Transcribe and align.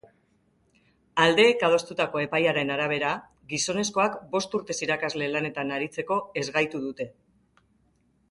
Aldeek 1.23 1.65
adostutako 1.67 2.21
epaiaren 2.21 2.71
arabera, 2.75 3.11
gizonezkoak 3.53 4.17
bost 4.33 4.57
urtez 4.61 4.77
irakasle 4.87 5.27
lanetan 5.35 5.75
aritzeko 5.77 6.17
ezgaitu 6.45 6.81
dute. 6.89 7.07